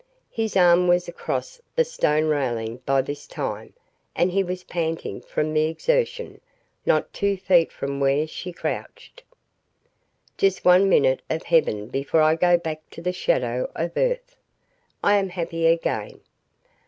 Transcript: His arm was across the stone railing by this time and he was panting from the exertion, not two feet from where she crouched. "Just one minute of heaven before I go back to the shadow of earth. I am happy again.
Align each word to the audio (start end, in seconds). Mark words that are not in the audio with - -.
His 0.31 0.57
arm 0.57 0.87
was 0.87 1.07
across 1.07 1.61
the 1.75 1.85
stone 1.85 2.25
railing 2.25 2.77
by 2.87 3.03
this 3.03 3.27
time 3.27 3.73
and 4.15 4.31
he 4.31 4.43
was 4.43 4.63
panting 4.63 5.21
from 5.21 5.53
the 5.53 5.65
exertion, 5.65 6.41
not 6.87 7.13
two 7.13 7.37
feet 7.37 7.71
from 7.71 7.99
where 7.99 8.25
she 8.25 8.51
crouched. 8.51 9.21
"Just 10.39 10.65
one 10.65 10.89
minute 10.89 11.21
of 11.29 11.43
heaven 11.43 11.85
before 11.85 12.23
I 12.23 12.33
go 12.33 12.57
back 12.57 12.81
to 12.89 13.01
the 13.03 13.13
shadow 13.13 13.69
of 13.75 13.95
earth. 13.95 14.35
I 15.03 15.17
am 15.17 15.29
happy 15.29 15.67
again. 15.67 16.19